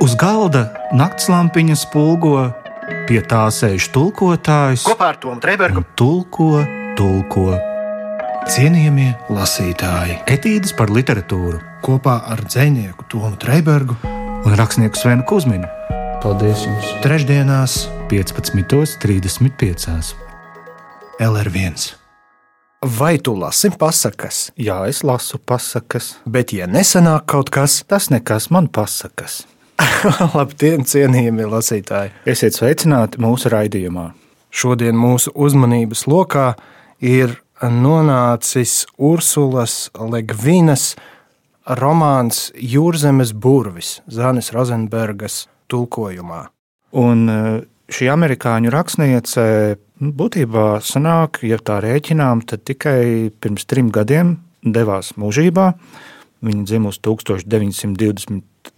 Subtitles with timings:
[0.00, 2.46] Uz galda naktslampiņa spulgo,
[3.04, 4.86] pie tā sēž tulkotājs.
[4.88, 6.64] Kopā ar Tomu Trēbergu tulko,
[6.96, 7.52] tulko.
[8.48, 13.98] Cienījamie lasītāji, etīdes par literatūru kopā ar dzinieku Tomu Trēbergu
[14.48, 15.68] un rakstnieku Svenu Kusminu.
[16.24, 16.88] Paldies jums!
[17.04, 20.16] Trešdienās, 15.35.
[21.20, 21.92] LR1.
[22.96, 24.48] Vai tu lasi pasakas?
[24.56, 29.44] Jā, es lasu pasakas, Bet, ja nesanāk kaut kas, tas nekas man pasakas.
[30.36, 32.12] labdien, cienījamie lasītāji!
[32.28, 34.10] Esiet sveicināti mūsu raidījumā.
[34.50, 36.52] Šodien mūsu uzmanības lokā
[37.04, 40.94] ir nonācis Ursulas Legvinas
[41.78, 46.42] romāns Jūrzemes burvis Zanes Rozenbergas tulkojumā.
[46.98, 47.48] Un eh,
[47.92, 49.44] šī amerikāņu rakstniece
[50.02, 55.72] nu, būtībā sanāk, ja tā rēķinām, tad tikai pirms trim gadiem devās mūžībā.
[56.40, 57.02] Viņa dzimusi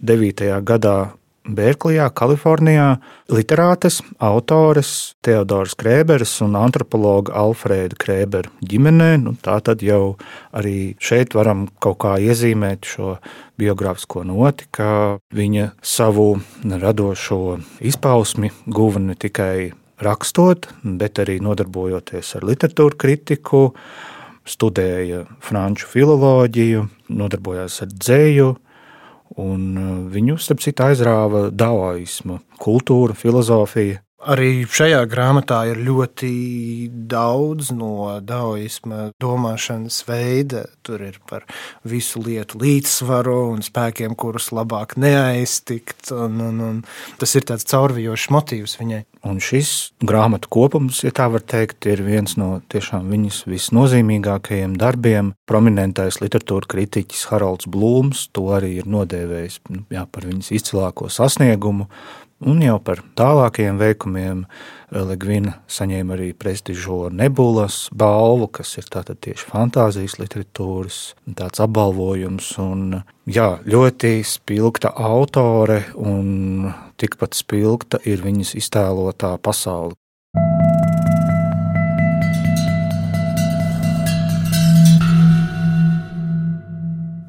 [0.03, 0.63] 1929.
[0.63, 0.97] gadā
[1.43, 3.01] Berklijā, Kalifornijā.
[3.27, 9.09] Literātes, autores Teodors Krēberis un antropologa Alfrēda Krēbera ģimenē.
[9.25, 10.15] Nu, tā tad jau
[10.55, 13.17] arī šeit varam kaut kā iezīmēt šo
[13.59, 22.47] biogrāfisko noti, ka viņa savu radošo izpausmi guva ne tikai rakstot, bet arī nodarbojoties ar
[22.47, 23.65] literatūru kritiku,
[24.47, 28.53] studēja franču filoloģiju, nodarbojās ar dzēju,
[29.41, 34.01] un uh, viņu, starp citu, aizrāva daoisma, kultūra, filozofija.
[34.23, 36.29] Arī šajā grāmatā ir ļoti
[37.11, 40.63] daudz no daoisma domāšanas veida.
[40.85, 41.43] Tur ir par
[41.87, 46.13] visu lietu līdzsvaru un spēkiem, kurus labāk neaiztikt.
[46.15, 46.79] Un, un, un
[47.19, 49.01] tas ir tāds caurvijošs motīvs viņai.
[49.23, 55.31] Un šis grāmatu kopums, ja tā var teikt, ir viens no tiešām viņas visnozīmīgākajiem darbiem.
[55.47, 61.87] Prominentais literatūra kritiķis Haralds Blūms to arī ir nodēvējis nu, jā, par viņas izcilāko sasniegumu.
[62.43, 64.41] Un jau par tālākajiem veikumiem
[64.93, 70.97] Ligvina saņēma arī prestižo nebulas balvu, kas ir tātad tieši fantāzijas literatūras
[71.39, 72.49] tāds apbalvojums.
[72.59, 76.67] Un, jā, ļoti spilgta autore un
[76.99, 79.95] tikpat spilgta ir viņas iztēlotā pasaule.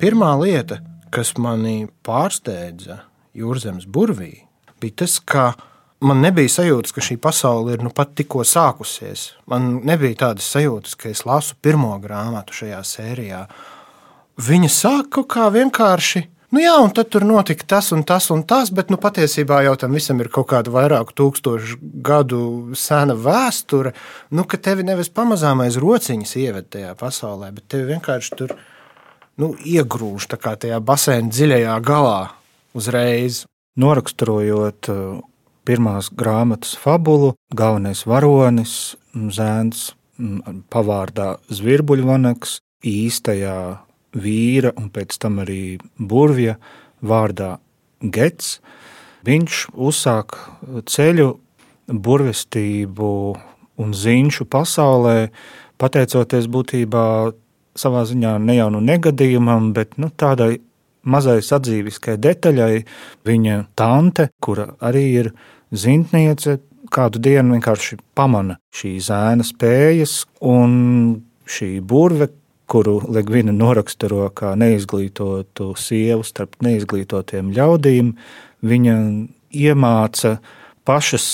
[0.02, 0.82] Pirmā lieta,
[1.14, 3.04] kas manī pārsteidza
[3.34, 4.44] Jūrzemes burvī,
[4.84, 5.52] bija tas, ka
[6.04, 9.32] man nebija sajūtas, ka šī pasaule ir nu pat tikko sākusies.
[9.50, 13.42] Man nebija tādas sajūtas, ka es lasu pirmo grāmatu šajā sērijā.
[14.44, 16.26] Viņa sāk kaut kā vienkārši.
[16.54, 19.72] Nu jā, un tad tur notika tas un tas un tas, bet nu, patiesībā jau
[19.80, 22.42] tam visam ir kaut kāda vairāku tūkstošu gadu
[22.78, 23.90] sena vēsture.
[24.30, 28.54] Nu, ka tevi nevis pamazām aiz rociņas ieved tajā pasaulē, bet tevi vienkārši tur
[29.42, 32.20] nu, iegrūž tajā basēna dziļajā galā
[32.78, 33.42] uzreiz.
[33.80, 35.20] Noraksturojot uh,
[35.66, 39.92] pirmās grāmatas fabulu, galvenais varonis, zēns
[40.70, 43.58] pavārdā Zvirbuļvanaks, īstajā
[44.14, 46.58] vīra un pēc tam arī burvja
[47.02, 47.56] vārdā
[48.04, 48.58] Gets.
[49.24, 50.36] Viņš uzsāk
[50.90, 51.30] ceļu
[51.88, 53.10] burvestību
[53.80, 55.30] un zinšu pasaulē,
[55.80, 57.06] pateicoties būtībā
[57.74, 60.60] savā ziņā ne jau nu negadījumam, bet nu, tādai
[61.04, 62.84] mazai sadzīviskai detaļai,
[63.26, 65.32] viņa tante, kura arī ir
[65.75, 66.59] zintniece,
[66.94, 70.72] kādu dienu vienkārši pamana šī zēna spējas, un
[71.48, 72.31] šī burve,
[72.70, 78.14] kuru Ligvina noraksturo kā neizglītotu sievu starp neizglītotiem ļaudīm,
[78.64, 78.97] viņa
[79.54, 80.38] iemāca
[80.88, 81.26] pašas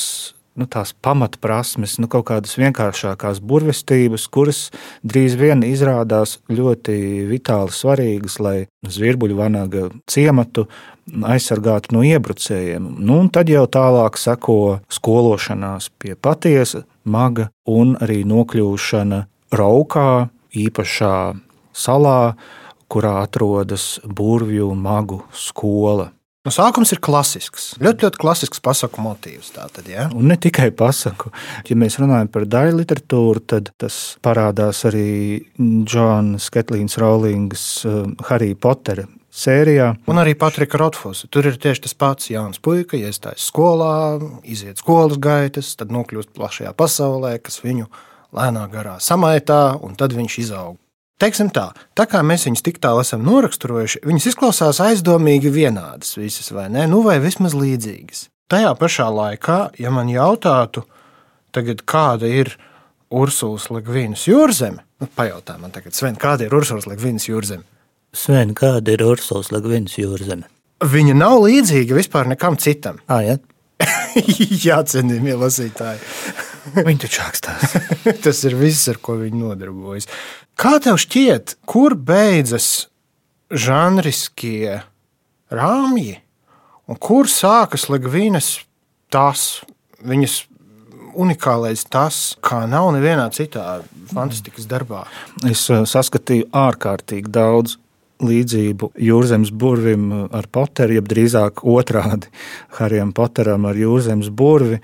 [0.59, 4.63] nu, tās pamatprasmes, nu, kaut kādas vienkāršākās burvestības, kuras
[5.07, 6.97] drīz vien izrādās ļoti
[7.31, 8.57] vitāli svarīgas, lai
[8.87, 10.67] zvirbuļu vanaga ciematu
[11.27, 12.87] aizsargātu no iebrucējiem.
[13.03, 19.25] Nu, tad jau tālāk seko skološanās pie patiesa, maga un arī nokļūšana
[19.57, 21.17] raukā, īpašā
[21.75, 22.35] salā,
[22.91, 26.11] kurā atrodas burvju un magu skola.
[26.41, 27.75] Nu, sākums ir klasisks.
[27.85, 29.51] Ļoti, ļoti klasisks pasaku motīvs.
[29.53, 30.07] Tātad, ja?
[30.17, 31.29] Un ne tikai pasaku.
[31.69, 35.11] Ja mēs runājam par daļu literatūru, tad tas parādās arī
[35.61, 39.93] Džona Sketlīnas Rowlingas uh, Harry Pottera sērijā.
[40.09, 41.29] Un arī Patrika Rotfusa.
[41.29, 43.93] Tur ir tieši tas pats Jānis Puika, iestājas skolā,
[44.49, 47.93] iziet skolas gaitas, tad nokļūst plašajā pasaulē, kas viņu
[48.33, 50.81] lēnā garā samaitā, un tad viņš izaug.
[51.21, 56.49] Teiksim tā, tā kā mēs viņus tik tālu esam noraksturojuši, viņas izklausās aizdomīgi vienādas visas,
[56.57, 56.87] vai ne?
[56.89, 58.31] Nu, vai vismaz līdzīgas.
[58.51, 60.87] Tajā pašā laikā, ja man jautātu,
[61.53, 62.55] tagad, kāda ir
[63.13, 67.67] Ursulas Ligvīnas jūrzeme, nu, pajautā man tagad, Sven, kāda ir Ursulas Ligvīnas jūrzeme?
[68.17, 70.49] Sven, kāda ir Ursulas Ligvīnas jūrzeme?
[70.81, 73.03] Viņa nav līdzīga vispār nekam citam.
[73.13, 73.37] Ah, ja?
[74.65, 76.01] Jā, cienījamie lasītāji.
[76.77, 77.77] Viņi taču rakstās.
[78.25, 80.09] Tas ir viss, ar ko viņi nodarbojas.
[80.59, 82.89] Kā tev šķiet, kur beidzas
[83.51, 84.81] žanriskie
[85.51, 86.21] rāmji
[86.91, 88.61] un kur sākas Ligvīnas
[89.11, 89.63] tas,
[90.03, 90.45] viņas
[91.21, 93.81] unikālais tas, kā nav nevienā citā
[94.13, 95.05] fantastikas darbā?
[95.49, 97.77] Es uh, saskatīju ārkārtīgi daudz
[98.21, 102.31] līdzību Jūrzemes burvim ar Poteru, jeb drīzāk otrādi
[102.79, 104.81] Harijam Poteram ar Jūrzemes burvi.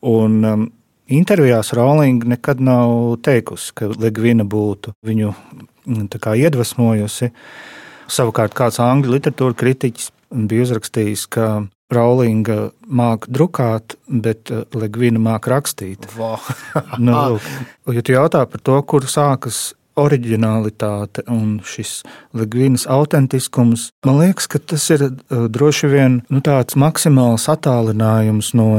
[0.00, 0.68] Un, um,
[1.10, 6.06] intervijās Rowling nekad nav teikusi, ka Ligvina būtu viņu mm,
[6.44, 7.30] iedvesmojusi.
[8.10, 11.50] Savukārt kāds angļu literatūra kritiķis bija uzrakstījis, ka
[11.90, 16.06] Rowlinga māca drukāt, bet Ligvina māca rakstīt.
[16.18, 16.38] Wow.
[17.02, 17.50] nu, lūk,
[17.96, 22.00] ja tu jautā par to, kur sākas oriģinālitāte un šis
[22.36, 28.70] Ligvīnas autentiskums, man liekas, ka tas ir uh, droši vien nu, tāds maksimāls attālinājums no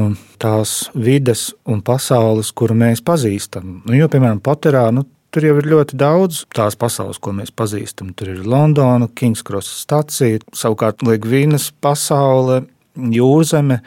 [0.41, 3.81] tās vides un pasaules, kuru mēs pazīstam.
[3.85, 8.09] Nu, jo, piemēram, Poterā, nu, Tur jau ir ļoti daudz tās pasaules, ko mēs pazīstam.
[8.19, 12.65] Tur ir Londona, Kingscross stacija, savukārt Ligvīnas pasaule,
[12.99, 13.77] jūrzeme.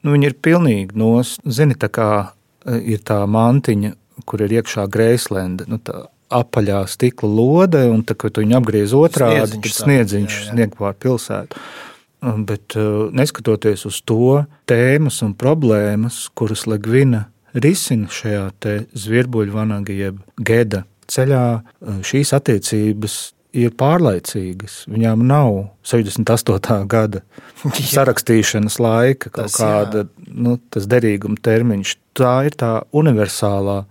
[0.00, 1.34] Nu, viņi ir pilnīgi nos.
[1.44, 3.92] Zini, tā kā uh, ir tā mantiņa,
[4.24, 5.68] kur ir iekšā Greislenda.
[5.68, 10.96] Nu, tā apaļā stikla lode, un tā, kad viņi apgriez otrādi, tad sniedziņš snieg pār
[11.00, 11.62] pilsētu.
[12.48, 18.48] Bet uh, neskatoties uz to tēmas un problēmas, kuras Ligvina risina šajā
[19.54, 23.18] vanaga jeb geda ceļā, uh, šīs attiecības
[23.56, 24.82] ir pārlaicīgas.
[24.90, 25.54] Viņām nav
[25.86, 26.84] 78.
[26.90, 27.22] gada
[27.94, 30.58] sarakstīšanas laika, kaut Tas kāda nu,
[30.90, 31.96] derīguma termiņš.
[32.18, 33.82] Tā ir tā universālā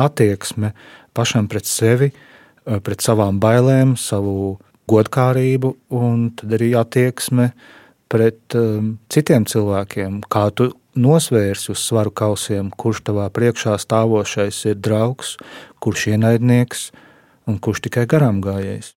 [0.00, 0.72] attieksme
[1.14, 4.58] pašam pret sevi, eh, pret savām bailēm, savu
[4.90, 7.52] godkārību, un arī attieksme
[8.10, 10.22] pret um, citiem cilvēkiem.
[10.26, 15.36] Kā tu nosvērsi uz svaru kausiem, kurš tavā priekšā stāvošais ir draugs,
[15.78, 16.90] kurš ienaidnieks
[17.46, 18.94] un kurš tikai garām gājējs.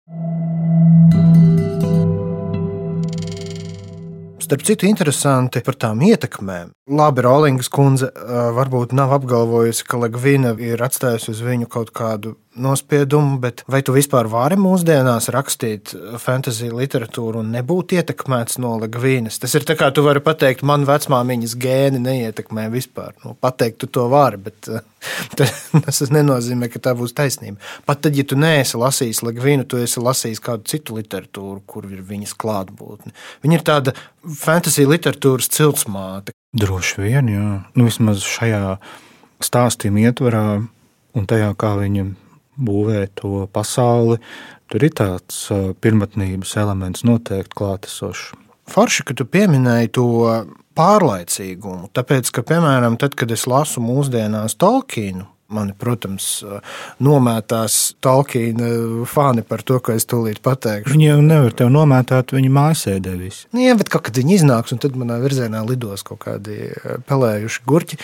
[4.50, 6.72] Starp citu, interesanti par tām ietekmēm.
[6.98, 12.32] Labi, Rolingas kundze ā, varbūt nav apgalvojusi, ka Ligvina ir atstājusi uz viņu kaut kādu
[12.62, 19.40] nospiedumu, bet vai tu vispār vari mūsdienās rakstīt fantasy literatūru un nebūt ietekmēts no Ligvīnas?
[19.42, 23.14] Tas ir tā kā tu vari pateikt, man vecmāmiņas gēni neietekmē vispār.
[23.24, 24.82] Nu, pateikt, tu to vari, bet ā,
[25.86, 27.60] tas nenozīmē, ka tā būs taisnība.
[27.88, 32.04] Pat tad, ja tu neesi lasījis Ligvīnu, tu esi lasījis kādu citu literatūru, kur ir
[32.06, 33.14] viņas klātbūtne.
[33.44, 33.96] Viņa ir tāda
[34.40, 36.36] fantasy literatūras ciltsmāte.
[36.56, 37.46] Droši vien, jā.
[37.78, 38.76] Nu, vismaz šajā
[39.44, 40.44] stāstījuma ietvarā
[41.16, 42.08] un tajā, kā viņa
[42.60, 44.20] būvē to pasauli,
[44.70, 48.30] tur ir tāds ā, pirmotnības elements noteikti klātesošs.
[48.70, 50.06] Forši, ka tu pieminēji to
[50.78, 51.90] pārlaicīgumu.
[51.96, 56.28] Tāpēc, ka, piemēram, tad, kad es lasu mūsdienās Tolkienu, mani, protams,
[57.02, 58.70] nomētās Tolkiena
[59.10, 60.92] fani par to, ko es tūlīt pateikšu.
[60.94, 63.46] Viņi jau nevar tevi nomētāt, viņi mājasēdē visi.
[63.54, 67.64] Nu, Jā, bet kad viņi iznāks, un tad manā virzienā lidos kaut kādi eh, pelējuši
[67.68, 68.00] gurķi.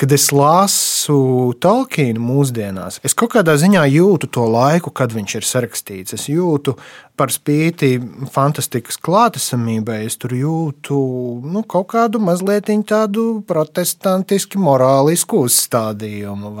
[0.00, 1.18] Kad es lasu
[1.62, 6.16] Tolkienu mūsdienās, es kaut kādā ziņā jūtu to laiku, kad viņš ir sarakstīts.
[6.18, 6.76] Es jūtu
[7.18, 7.96] par spīti
[8.32, 10.98] fantastikas klātesamībai, es tur jūtu
[11.42, 16.54] nu, kaut kādu mazliet tādu protestantisku, morālisku uzstādījumu?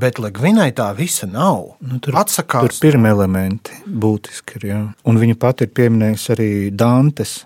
[0.00, 1.74] Bet Ligvinai tā visa nav.
[1.80, 2.68] Nu, tur Atsakās.
[2.68, 4.66] Tur pirmie elementi būtiski ir.
[4.70, 4.80] Jā.
[5.08, 7.40] Un viņa pati ir pieminējusi arī Dantes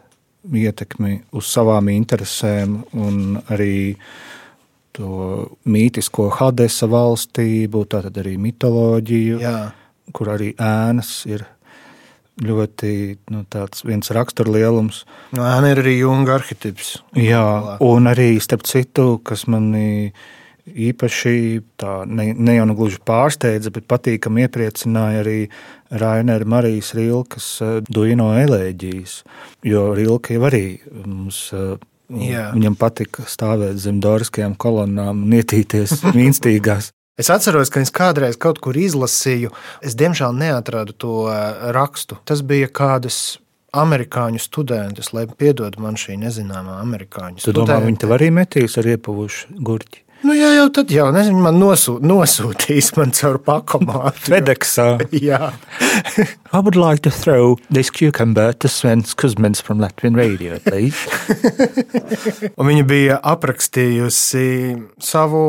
[0.45, 3.95] ietekmi uz savām interesēm un arī
[4.95, 9.59] to mītisko Hadesa valstību, tātad arī mitoloģiju, Jā.
[10.15, 11.47] kur arī ēnas ir
[12.43, 12.93] ļoti
[13.31, 15.05] nu, tāds viens raksturlielums.
[15.37, 16.97] Nu, Ēna ir arī junga arhitekts.
[17.19, 17.45] Jā,
[17.85, 20.11] un arī starp citu, kas manī
[20.65, 21.37] īpaši
[21.81, 25.39] tā, ne, ne jau nu gluži pārsteidza, bet patīkami iepriecināja arī
[25.93, 29.19] Rainera Marijas Rilkas eh, Duino elēģijas.
[29.69, 30.65] Jo Rilka jau arī
[31.05, 31.51] mums.
[31.53, 31.75] eh,
[32.15, 32.51] Jā.
[32.53, 36.91] Viņam patika stāvēt zem dārziskajām kolonnām un ietīties mīnstīgās.
[37.15, 39.53] Es atceros, ka es kādreiz kaut kur izlasīju,
[39.87, 42.19] es diemžēl neatradu to eh, rakstu.
[42.27, 43.39] Tas bija kādas
[43.75, 48.91] amerikāņu studentes, lai piedod man šī nezināmā amerikāņu Tu domā, viņi tev arī metīs ar
[48.95, 50.04] iepavušu gurķi?
[50.25, 54.23] Nu, jā, jau tad, jau nezinu, man nosūt, nosūtīs man caur pakomātu.
[54.31, 54.87] Fedeksā.
[55.13, 55.51] jā.
[56.55, 60.97] I would like to throw this cucumber to Svens Kuzmins from Latvian Radio, please.
[62.59, 64.47] un viņa bija aprakstījusi
[64.97, 65.43] savu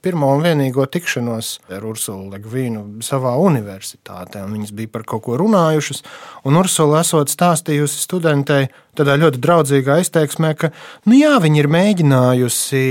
[0.00, 4.46] pirmo un vienīgo tikšanos ar Ursulu Legvīnu savā universitātē.
[4.48, 6.00] Viņas bija par kaut ko runājušas,
[6.48, 10.72] un Ursula esot stāstījusi studentei tādā ļoti draudzīgā izteiksmē, ka
[11.08, 12.82] nu jā, viņa ir mēģinājusi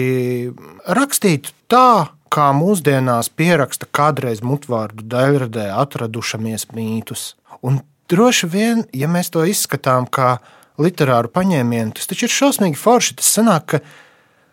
[0.97, 7.33] rakstīt tā, kā mūsdienās pieraksta kādreiz mutvārdu daļradē atradušamies mītus.
[7.63, 7.79] Un
[8.11, 10.37] droši vien, ja mēs to izskatām kā
[10.81, 13.19] literāru paņēmienu, tas taču ir šausmīgi forši.
[13.21, 13.79] Tas sanāk, ka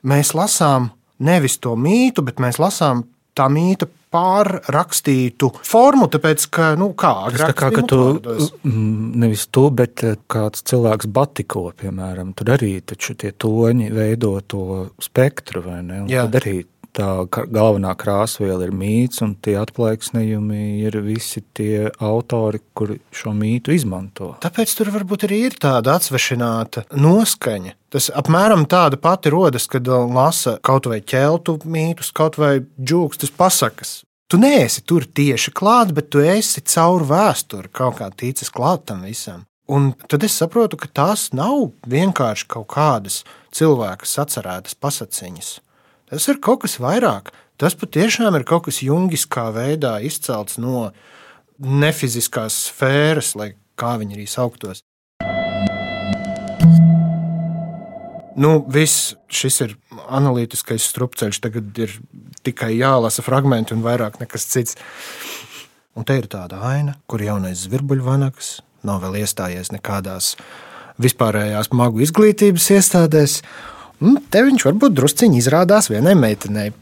[0.07, 0.93] mēs lasām
[1.23, 3.07] nevis to mītu, bet mēs lasām
[3.39, 9.69] tā mīta pārrakstītu formu, tāpēc, ka, nu, kā agrāk, kā, ka tu mm, nevis tu,
[9.75, 14.67] bet eh, kāds cilvēks batiko, piemēram, tur arī tie toņi veido to
[15.03, 16.05] spektru, vai ne?
[16.05, 16.61] Un tad arī
[16.97, 23.75] tā galvenā krāsviela ir mīts, un tie atplaiksnījumi ir visi tie autori, kuri šo mītu
[23.75, 24.33] izmanto.
[24.45, 27.77] Tāpēc tur varbūt arī ir tāda atsvešināta noskaņa.
[27.93, 34.01] Tas apmēram tāda pati rodas, kad lasa kaut vai ķeltu mītus, kaut vai džūkstas pasakas.
[34.33, 39.03] Tu neesi tur tieši klāts, bet tu esi caur vēsturi kaut kā ticis klāt tam
[39.05, 39.43] visam.
[39.73, 43.21] Un tad es saprotu, ka tās nav vienkārši kaut kādas
[43.55, 45.53] cilvēka sacerētas pasakiņas.
[46.13, 47.31] Tas ir kaut kas vairāk.
[47.57, 50.91] Tas patiešām ir kaut kas jungiskā veidā izcelts no
[51.57, 54.83] nefiziskās sfēras, lai kā viņi arī sauktos.
[58.37, 59.75] Nu, viss šis ir
[60.13, 61.97] analītiskais strupceļš, tagad ir
[62.45, 64.77] tikai jālasa fragmenti un vairāk nekas cits.
[65.97, 70.35] Un te ir tāda aina, kur jaunais zvirbuļvanaks nav vēl iestājies nekādās
[71.01, 73.41] vispārējās magu izglītības iestādēs,
[74.03, 76.73] Un te viņš varbūt drusciņi izrādās vienai meitenei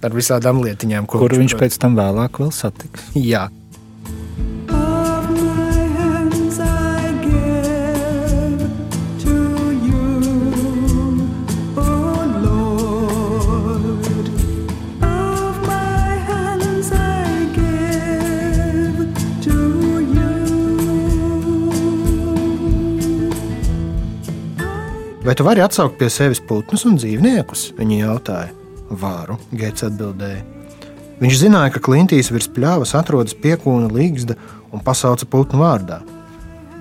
[0.00, 3.10] ar visādām lietiņām, ko Kur viņš, viņš pēc tam vēlāk vēl satiks.
[3.18, 3.48] Jā.
[25.30, 27.60] Vai tu vari atsaukt pie sevis putnus un dzīvniekus?
[27.78, 28.48] Viņa jautāja.
[28.98, 30.40] Vāru, Geits atbildēja.
[31.20, 34.34] Viņš zināja, ka Klintīs virs pļāvas atrodas piekūna līgsta
[34.74, 36.00] un pasauca putnu vārdā.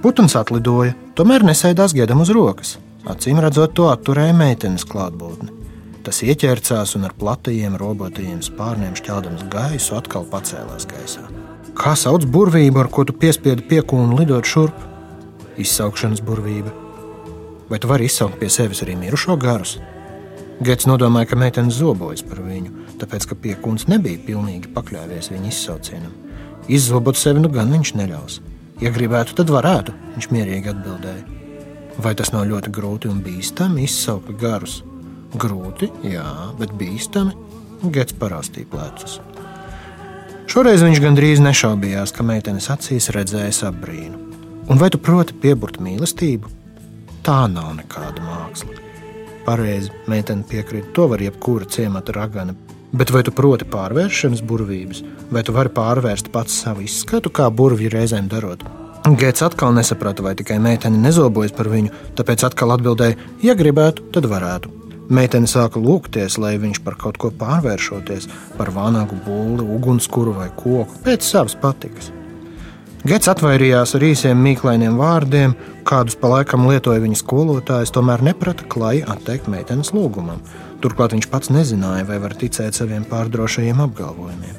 [0.02, 2.74] Putns atlidoja, tomēr nesēdās Gedam uz rokas.
[3.06, 5.54] Acīm redzot, to atturēja meitenes klātbūtne.
[6.02, 11.30] Tas ieķērcās un ar platajiem, robotajiem spārniem šķeldams gaisu atkal pacēlās gaisā.
[11.78, 14.86] Kā sauc burvību, ar ko tu piespiedi piekūnu lidot šurp?
[15.62, 16.89] Izsaukšanas burvība.
[17.70, 19.78] Vai tu vari izsaukt pie sevis arī mirušo garus?
[20.66, 26.16] Gets nodomāja, ka meitene zobojas par viņu, tāpēc ka piekūns nebija pilnīgi pakļāvies viņa izsaucienam.
[26.68, 28.42] Izzobot sevi nu gan viņš neļaus.
[28.82, 31.24] Ja gribētu, tad varētu, viņš mierīgi atbildēja.
[32.00, 34.82] Vai tas nav ļoti grūti un bīstami izsaukt garus?
[35.40, 36.28] Grūti, jā,
[36.60, 37.36] bet bīstami.
[37.96, 39.20] Gets parastīja plecus.
[40.50, 44.24] Šoreiz viņš gandrīz nešaubījās, ka meitenes acīs redzējis apbrīnu.
[44.70, 46.59] Un vai tu proti pieburt mīlestību?
[47.26, 48.76] Tā nav nekāda māksla.
[49.46, 52.56] Pareizi, meitene piekrīt, to var jebkura ciemata ragana.
[52.90, 57.92] Bet vai tu proti pārvēršanas burvības, vai tu vari pārvērst pats savu izskatu, kā burvju
[57.94, 58.66] reizēm darot?
[59.10, 64.28] Gēts atkal nesaprata, vai tikai meitene nezobojas par viņu, tāpēc atkal atbildēja, ja gribētu, tad
[64.30, 64.74] varētu.
[65.10, 71.02] Meitene sāka lūgties, lai viņš par kaut ko pārvēršoties, par vānagu būli, ugunskura vai koku,
[71.06, 72.12] pēc savas patikas.
[73.08, 75.54] Gets atvairījās ar īsiem mīklainiem vārdiem,
[75.88, 80.42] kādus pa laikam lietoja viņa skolotājs, tomēr neprata klāji atteikt meitenes lūgumam.
[80.84, 84.58] Turklāt viņš pats nezināja, vai var ticēt saviem pārdrošajiem apgalvojumiem.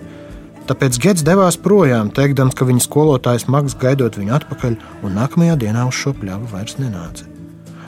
[0.71, 5.85] Tāpēc Gets devās projām, teikdams, ka viņa skolotājs mags gaidot viņu atpakaļ, un nākamajā dienā
[5.91, 7.29] uz šo pļavu vairs nenāca.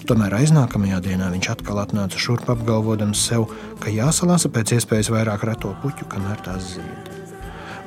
[0.04, 3.48] Tomēr aiznākamajā dienā viņš atkal atnāca šurp apgalvodams sev,
[3.80, 7.21] ka jāsalasa pēc iespējas vairāk reto puķu, kamēr tās zied.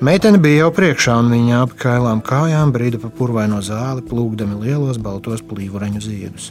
[0.04, 5.00] Meitene bija jau priekšā, un viņa ap kailām kājām brīda pa purvaino zāli, plūkdami lielos
[5.00, 6.50] baltos plīvureņu ziedus.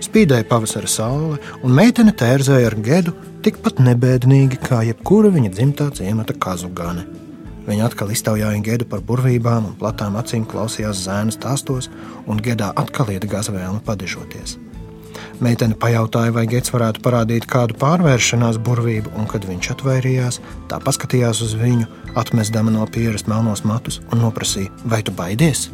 [0.00, 3.12] Spīdēja pavasara saule, un meitene tērzēja ar gedu
[3.44, 7.04] tikpat nebēdīgi kā jebkura viņa dzimtā ciemata kazu gane.
[7.68, 11.92] Viņa atkal iztaujāja gedu par burvībām un platām acīm klausījās zēnas stāstos,
[12.24, 14.56] un gedā atkal iedegās vēlme padižoties.
[15.42, 20.38] Meitene pajautāja, vai Gets varētu parādīt kādu pārvēršanās burvību, un kad viņš atvairījās,
[20.70, 25.64] tā paskatījās uz viņu, atmestama no pieras melnos matus un noprasīja, vai tu baidies?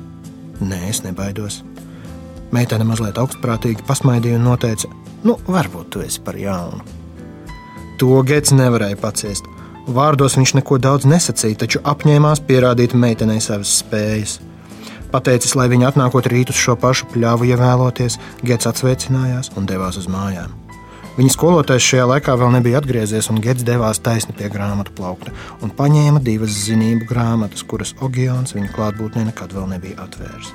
[0.64, 1.60] Nē, es nebaidos.
[2.54, 4.88] Meitene mazliet augstprātīgi pasmaidīja un teica,
[5.28, 6.80] nu, varbūt tu esi par jaunu.
[8.00, 9.44] To Gets nevarēja paciest.
[9.88, 14.38] Vārdos viņš neko daudz nesacīja, taču apņēmās pierādīt meitenei savas spējas.
[15.08, 20.08] Pateicis, lai viņa atnākot rīt uz šo pašu pļāvu ievēloties, Gets atsveicinājās un devās uz
[20.10, 20.52] mājām.
[21.18, 25.32] Viņa skolotājs šajā laikā vēl nebija atgriezies, un Gets devās taisni pie grāmatu plaukta
[25.64, 30.52] un paņēma divas zinību grāmatas, kuras Ogions viņa klātbūtnē nekad vēl nebija atvērs.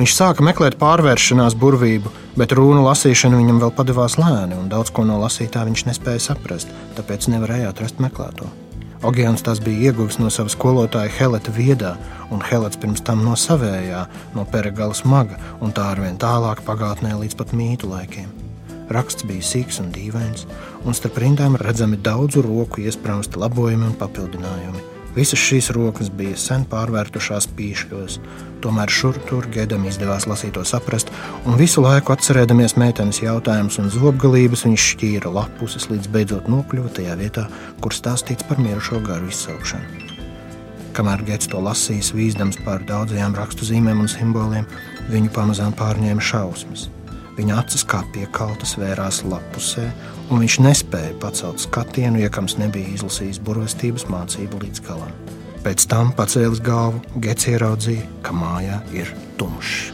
[0.00, 5.04] Viņš sāka meklēt pārvēršanās burvību, bet runu lasīšana viņam vēl padevās lēni, un daudz ko
[5.06, 8.48] no lasītā viņš nespēja saprast, tāpēc nevarēja atrast meklēto.
[9.02, 11.96] Ogians tas bija ieguvis no sava skolotāja Helēta viedā,
[12.30, 14.04] un Helēts pirms tam no savējā,
[14.36, 18.30] no Peregalas maga, un tā arvien tālāk pagātnē līdz pat mītu laikiem.
[18.94, 20.46] Raksts bija sīgs un dīvains,
[20.86, 24.91] un starp rindām redzami daudzu roku iesprāsti labojumi un papildinājumi.
[25.12, 28.14] Visas šīs rokas bija sen pārvērtušās pīšļos,
[28.64, 31.12] tomēr šur tur Gedam izdevās lasīt to saprast,
[31.44, 37.18] un visu laiku atcerēdamies meitenes jautājumus un zobgalības, viņš šķīra lapuses, līdz beidzot nokļuva tajā
[37.20, 37.44] vietā,
[37.84, 40.08] kur stāstīts par mirušo garu izsaukšanu.
[40.96, 44.66] Kamēr Gets to lasīs, vīzdams par daudzajām rakstu zīmēm un simboliem,
[45.12, 46.88] viņu pamazām pārņēma šausmas.
[47.36, 49.86] Viņa acis kā piekaltas vērās lapusē,
[50.32, 55.12] un viņš nespēja pacelt skatienu, ja kams nebija izlasījis burvestības mācību līdz galam.
[55.62, 59.92] Pēc tam pacēlis galvu, Gets ieraudzīja, ka mājā ir tumšs.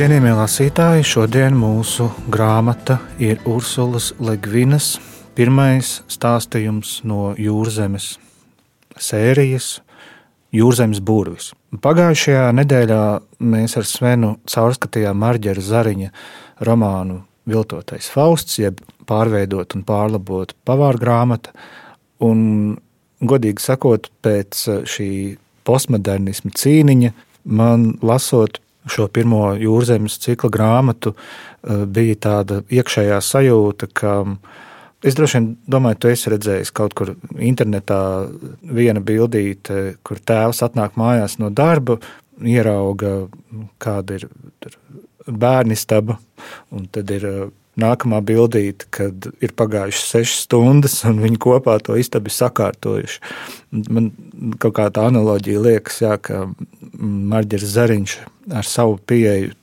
[0.00, 4.94] Cienījamie lasītāji, šodien mūsu grāmata ir Ursulas Ligvinas
[5.36, 8.14] pirmais stāstījums no jūrzemes
[9.00, 9.78] sērijas
[10.54, 11.52] Jūrzemes burvis.
[11.78, 13.02] Pagājušajā nedēļā
[13.52, 16.10] mēs ar Svenu caurskatījām Marģera Zariņa
[16.66, 18.80] romānu Viltotais Fausts, jeb
[19.10, 21.54] pārveidot un pārlabot pavāra grāmata.
[22.26, 22.40] Un,
[23.22, 25.10] godīgi sakot, pēc šī
[25.68, 27.12] postmodernisma cīniņa
[27.50, 28.58] man lasot
[28.90, 31.14] šo pirmo jūrzemes cikla grāmatu,
[31.62, 34.14] bija tāda iekšējā sajūta, ka
[35.00, 38.00] Es droši vien domāju, tu esi redzējis kaut kur internetā
[38.60, 41.96] viena bildīte, kur tēvs atnāk mājās no darba,
[42.44, 43.14] ierauga,
[43.80, 44.28] kāda ir
[45.24, 46.18] bērnu istaba,
[46.74, 47.40] un tad ir uh,
[47.80, 53.20] nākamā bildīte, kad ir pagājušas sešas stundas, un viņi kopā to istabu sakārtojuši.
[53.92, 54.10] Man
[54.62, 56.44] kaut kā tā analoģija liekas, jā, ka
[57.00, 58.16] Marģers Zariņš
[58.60, 59.54] ar savu pieeju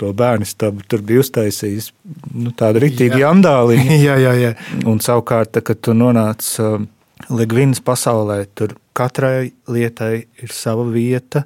[0.00, 1.90] to bērnu stabu tur bija uztaisījis
[2.34, 3.98] nu, tādu rītīgu jandāliņu.
[4.06, 4.54] jā, jā, jā.
[4.88, 6.80] Un savukārt, kad tu nonāc uh,
[7.28, 11.44] Ligvinas pasaulē, tur katrai lietai ir sava vieta.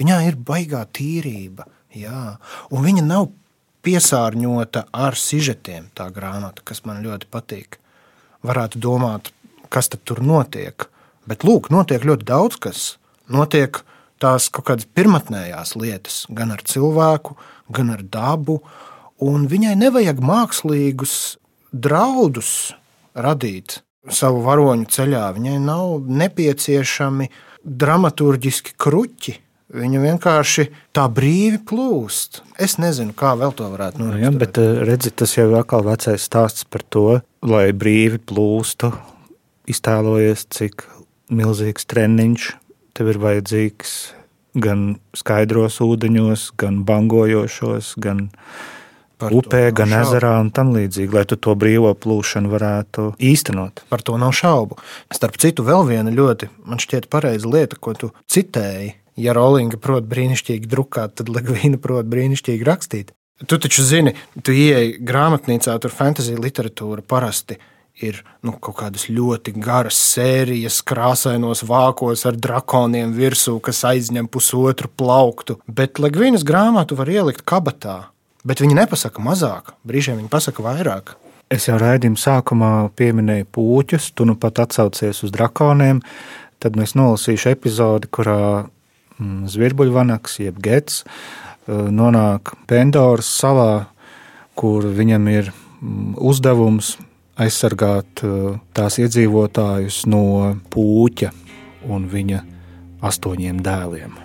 [0.00, 2.38] Viņā ir baigā tīrība, jā.
[2.72, 3.28] un viņa nav
[3.84, 7.78] piesārņota ar sižetiem, tā grāmata, kas man ļoti patīk.
[8.46, 9.32] Varētu domāt,
[9.68, 10.88] kas tur notiek.
[11.28, 12.84] Bet, lūk, notiek ļoti daudz kas.
[13.30, 13.82] Notiek
[14.20, 17.59] tās kaut kādas pirmotnējās lietas, gan ar cilvēku, gan
[17.94, 18.60] ar dabu.
[19.20, 21.14] Un viņai nevajag mākslīgus
[21.72, 22.72] draudus
[23.14, 25.26] radīt savu varoņu ceļā.
[25.36, 27.28] Viņai nav nepieciešami
[27.60, 29.36] dramaturgiski kruķi.
[29.70, 30.64] Viņa vienkārši
[30.96, 32.40] tā brīvi plūst.
[32.58, 34.24] Es nezinu, kā vēl to varētu noticēt.
[34.24, 38.90] Ja, bet eh, redzi, tas jau ir vecais stāsts par to, lai brīvi plūstu.
[39.70, 40.88] Iztēlojies, cik
[41.30, 42.48] milzīgs treniņš
[42.98, 43.92] tev ir vajadzīgs
[44.54, 48.28] gan skaidros ūdeņos, gan bangojošos, gan
[49.20, 50.00] Par upē, gan šaubu.
[50.08, 53.84] ezerā un tam līdzīgi, lai tu to brīvo plūšanu varētu īstenot.
[53.92, 54.78] Par to nav šaubu.
[55.12, 58.94] Starp citu, vēl viena ļoti, man šķiet, pareiza lieta, ko tu citēji.
[59.20, 63.12] Ja Rolinga prot brīnišķīgi drukāt, tad Ligvīna prot brīnišķīgi rakstīt.
[63.46, 67.58] Tu taču zini, tu ieeji grāmatnīcā, tur fantasy literatūra parasti
[68.04, 74.90] ir nu, kaut kādas ļoti garas sērijas, krāsainos vākos ar drakoniem virsū, kas aizņem pusotru
[74.96, 75.58] plauktu.
[75.68, 78.10] Bet Ligvīnas grāmatu var ielikt kabatā,
[78.44, 81.16] bet viņi nepasaka mazāk, brīžiem viņi pasaka vairāk.
[81.50, 85.98] Es jau raidījuma sākumā pieminēju puķus, tu nu pat atsaucies uz drakoniem.
[86.62, 88.36] Tad es nolasīšu epizodi, kurā
[89.18, 93.88] mm, zvirbuļvanaks, jeb gets, eh, nonāk Pandoras salā,
[94.54, 96.94] kur viņam ir mm, uzdevums
[97.40, 100.24] aizsargāt uh, tās iedzīvotājus no
[100.72, 101.30] pūķa
[101.88, 102.42] un viņa
[103.10, 104.18] astoņiem dēliem.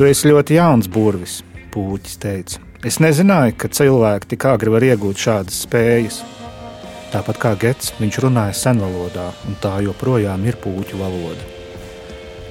[0.00, 1.42] Tu esi ļoti jauns burvis,
[1.74, 2.69] Pūķis teica.
[2.80, 6.22] Es nezināju, ka cilvēki tik agri var iegūt šādas spējas.
[7.12, 11.44] Tāpat kā Gets, viņš runāja senvalodā, un tā joprojām ir puķu valoda.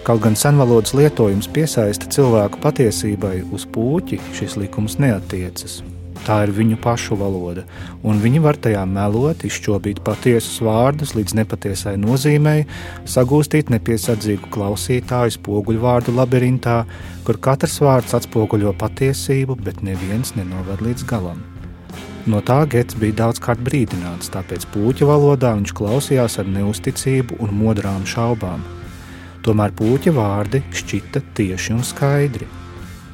[0.06, 5.80] Kaut gan senvalodas lietojums piesaista cilvēku patiesībai, uz puķi šis likums neatiecas.
[6.28, 7.64] Tā ir viņu pašu valoda,
[8.06, 12.66] un viņi var tajā melot, izšķobīt patiesus vārdus līdz nepatiesai nozīmei,
[13.10, 16.82] sagūstīt nepiesardzīgu klausītāju spoguļvārdu labirintā,
[17.28, 21.42] kur katrs vārds atspoguļo patiesību, bet neviens nenoved līdz galam.
[22.30, 28.04] No tā Gets bija daudzkārt brīdināts, tāpēc puķa valodā viņš klausījās ar neusticību un modrām
[28.06, 28.66] šaubām.
[29.48, 32.59] Tomēr puķa vārdi šķita tieši un skaidri.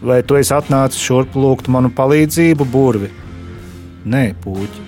[0.06, 3.08] Vai tu esi atnācis šurp lūgt manu palīdzību, burvi?
[4.06, 4.84] Nē, puķi,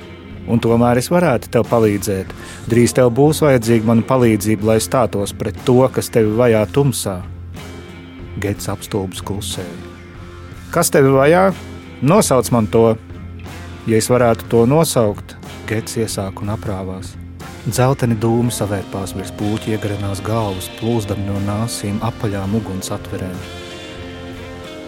[0.54, 2.36] un tomēr es varētu tev palīdzēt.
[2.70, 7.18] Drīz tev būs vajadzīga mana palīdzība, lai stātos pret to, kas tevi vajā tumsā.
[8.38, 9.96] Gets apstulbs klusēja.
[10.70, 11.48] Kas tevi vajā?
[12.06, 12.86] Nosauc man to!
[13.90, 15.34] Ja es varētu to nosaukt,
[15.68, 17.16] Gets iesāk un aprāvās.
[17.68, 23.67] Zeltaini dūmi savērpās virs puķa iegrenās galvas, plūzdami no nāsīm apaļām uguns atverēm.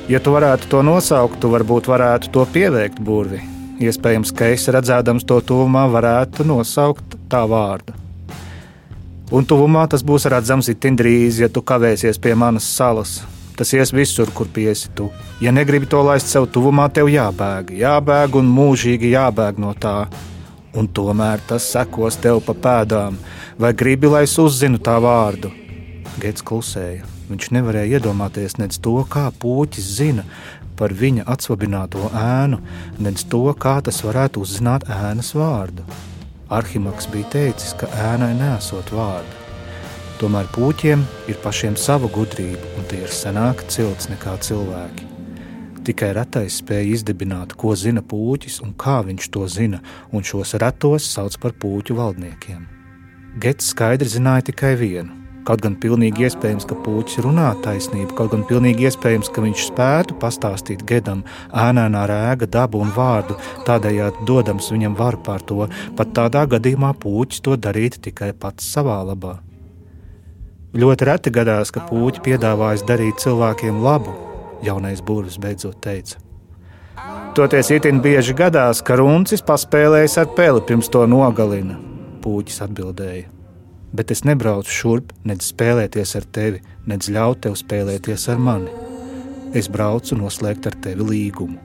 [0.09, 3.43] Ja tu varētu to nosaukt, tu varbūt varētu to pieveikt burvi.
[3.79, 7.93] Iespējams, ka es redzēdams to tuvumā, varētu nosaukt tā vārdu.
[9.29, 13.19] Un tuvumā tas būs redzams itin drīz, ja tu kavēsies pie manas salas,
[13.59, 15.09] Tas ies visur, kur piesi tu.
[15.43, 20.07] Ja negribi to laist sev tuvumā, tev jābēg, jābēg un mūžīgi jābēg no tā.
[20.79, 23.19] Un tomēr tas sekos tev pa pēdām,
[23.59, 25.51] vai gribi, lai es uzzinu tā vārdu?
[26.23, 27.18] Gets klusēja.
[27.29, 30.23] Viņš nevarēja iedomāties nec to, kā puķis zina
[30.79, 32.57] par viņa atsvabināto ēnu,
[33.05, 35.85] nec to, kā tas varētu uzzināt ēnas vārdu.
[36.49, 39.35] Arhimaks bija teicis, ka ēnai nesot vārdu.
[40.19, 45.05] Tomēr puķiem ir pašiem sava gudrība, un tie ir senāki cilts nekā cilvēki.
[45.85, 49.79] Tikai retais spēja izdibināt, ko zina puķis un kā viņš to zina,
[50.11, 52.65] un šos retos sauc par puķu valdniekiem.
[53.39, 55.18] Gets skaidri zināja tikai vienu.
[55.47, 60.17] Kaut gan pilnīgi iespējams, ka puķis runā taisnību, kaut gan pilnīgi iespējams, ka viņš spētu
[60.21, 61.23] pastāstīt Gedam
[61.55, 67.43] ēnēnā rēga dabu un vārdu, tādējādi dodams viņam varu pār to, pat tādā gadījumā puķis
[67.45, 69.39] to darītu tikai pats savā labā.
[70.77, 74.13] Ļoti reti gadās, ka puķi piedāvājas darīt cilvēkiem labu,
[74.61, 76.19] jaunais burvis beidzot teica.
[77.33, 81.79] Toties itin bieži gadās, ka runcis paspēlējas ar peli pirms to nogalina,
[82.21, 83.38] puķis atbildēja.
[83.93, 88.73] Bet es nebraucu šurp, nedz spēlēties ar tevi, nedz ļaut tev spēlēties ar mani.
[89.57, 91.57] Es braucu noslēgt ar tevi līgumu.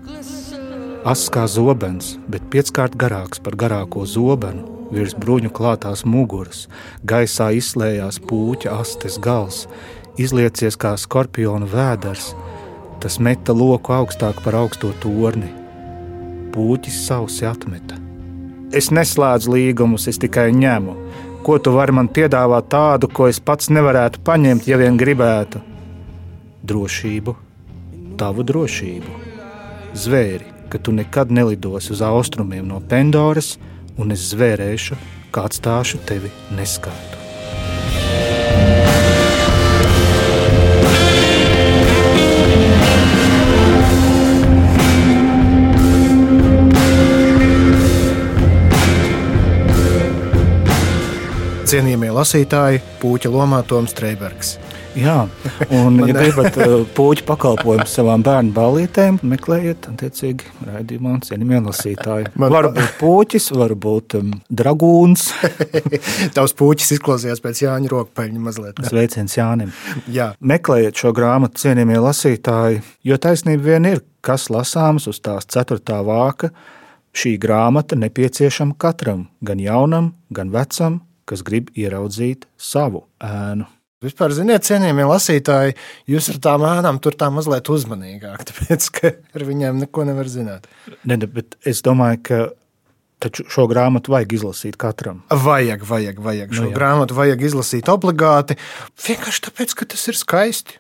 [1.05, 6.65] Ass kā zobens, bet pieckārt garāks par garāko zobenu, virs bruņu klātās muguras,
[7.05, 9.67] gaisā izslējās puķa astes gals,
[10.17, 12.31] izliecies kā skorpiona vēders,
[13.05, 15.51] tas meta loku augstāk par augsto torni.
[16.55, 17.99] Puķis sausi atmeta.
[18.73, 20.95] Es neslēdzu līgumus, es tikai ņemu.
[21.45, 25.61] Ko tu vari man piedāvāt tādu, ko es pats nevarētu paņemt, ja vien gribētu?
[26.65, 27.35] Drošību,
[28.17, 29.19] tavu drošību.
[29.93, 33.59] Zvēri, ka tu nekad nelidosi uz austrumiem no Pandoras,
[34.01, 34.97] un es zvērēšu,
[35.37, 37.14] kā atstāšu tevi neskatu.
[51.65, 54.51] Cienījamie lasītāji, puķa lomā Toms Streibergs.
[55.01, 55.25] Jā,
[55.73, 62.29] un, ja gribat uh, puķu pakalpojumu savām bērnu ballītēm, meklējiet, attiecīgi, raidījumā cienījumie lasītāji.
[62.37, 62.53] Man...
[62.53, 65.25] Varbūt puķis, varbūt um, dragūns.
[66.37, 68.85] Tavs puķis izklausījās pēc Jāņa rokpaļņa mazliet.
[68.91, 69.73] Sveiciens Jānim.
[70.13, 70.35] Jā.
[70.45, 76.53] Meklējiet šo grāmatu, cienījamie lasītāji, jo taisnība vien ir, kas lasāms uz tās ceturtā vāka.
[77.17, 81.01] Šī grāmata nepieciešama katram, gan jaunam, gan vecam,
[81.35, 83.69] kas grib ieraudzīt savu ēnu.
[84.05, 85.79] Vispār, ziniet, cienījamie lasītāji,
[86.13, 90.69] jūs ar tām ēnām tur tā mazliet uzmanīgāk, tāpēc, ka ar viņiem neko nevar zināt.
[91.09, 92.45] Ne, bet es domāju, ka
[93.25, 95.23] Taču šo grāmatu vajag izlasīt katram.
[95.31, 96.51] Vajag, vajag, vajag.
[96.53, 96.77] Šo nu, jā.
[96.77, 98.59] grāmatu vajag izlasīt obligāti.
[99.01, 100.77] Vienkārši tāpēc, ka tas ir skaisti.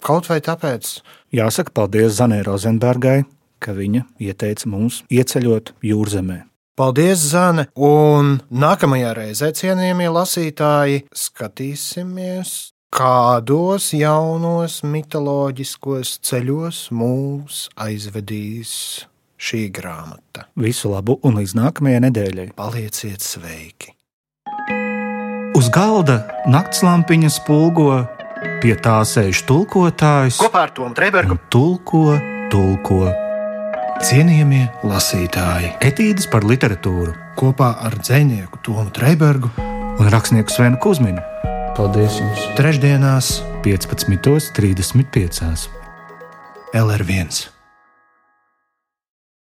[0.00, 0.94] Kaut vai tāpēc.
[1.36, 3.26] Jāsaka paldies Zanē Rozenbergai,
[3.60, 6.38] ka viņa ieteica mums ieceļot jūrzemē.
[6.72, 7.66] Paldies, Zane!
[7.76, 18.72] Un nākamajā reizē, cienījamie lasītāji, skatīsimies, kādos jaunos mitoloģiskos ceļos mūs aizvedīs
[19.36, 20.46] šī grāmata.
[20.56, 22.46] Visu labu un līdz nākamajai nedēļai!
[22.56, 23.92] Palieciet sveiki!
[25.52, 27.90] Uz galda naktslampiņa spulgo,
[28.64, 31.36] pie tā sēž tulkotājs kopā ar Tomu Trēbergu.
[31.52, 32.16] Tulko,
[32.48, 33.10] tulko
[34.02, 41.22] Cienījamie lasītāji, etīdes par literatūru kopā ar dzinieku Tomu Trēbergu un rakstnieku Svenu Kusminu.
[41.78, 42.42] Paldies jums!
[42.58, 45.70] Trešdienās 15.35.
[46.74, 47.61] LR1